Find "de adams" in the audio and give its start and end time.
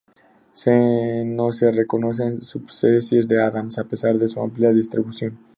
3.27-3.77